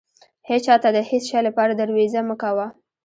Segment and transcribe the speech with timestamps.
[0.49, 2.65] هيچا ته د هيڅ شې لپاره درويزه مه کوه.